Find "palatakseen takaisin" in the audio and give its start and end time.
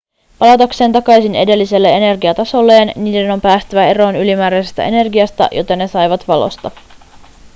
0.39-1.35